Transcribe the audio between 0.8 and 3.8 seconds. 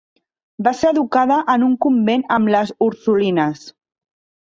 educada en un convent amb les Ursulines.